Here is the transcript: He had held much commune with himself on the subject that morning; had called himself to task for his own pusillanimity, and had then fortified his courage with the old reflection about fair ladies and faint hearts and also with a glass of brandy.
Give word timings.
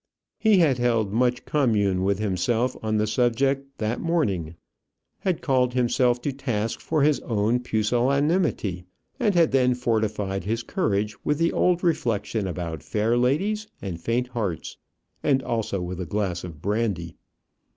He 0.39 0.57
had 0.57 0.79
held 0.79 1.13
much 1.13 1.45
commune 1.45 2.03
with 2.03 2.17
himself 2.17 2.75
on 2.81 2.97
the 2.97 3.05
subject 3.05 3.77
that 3.77 4.01
morning; 4.01 4.55
had 5.19 5.43
called 5.43 5.75
himself 5.75 6.19
to 6.23 6.31
task 6.31 6.79
for 6.79 7.03
his 7.03 7.19
own 7.19 7.59
pusillanimity, 7.59 8.83
and 9.19 9.35
had 9.35 9.51
then 9.51 9.75
fortified 9.75 10.43
his 10.43 10.63
courage 10.63 11.23
with 11.23 11.37
the 11.37 11.51
old 11.53 11.83
reflection 11.83 12.47
about 12.47 12.81
fair 12.81 13.15
ladies 13.15 13.67
and 13.79 14.01
faint 14.01 14.29
hearts 14.29 14.75
and 15.21 15.43
also 15.43 15.83
with 15.83 16.01
a 16.01 16.07
glass 16.07 16.43
of 16.43 16.63
brandy. 16.63 17.17